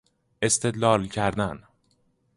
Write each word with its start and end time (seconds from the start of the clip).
استدلال 0.41 1.07
کردن 1.07 1.63